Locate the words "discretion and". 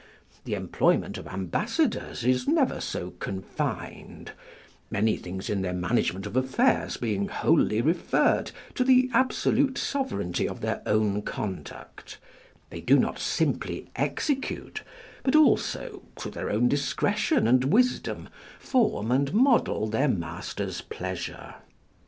16.67-17.65